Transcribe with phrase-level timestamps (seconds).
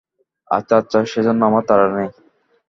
[0.51, 2.09] আচ্ছা আচ্ছা, সেজন্যে আমার তাড়া নেই।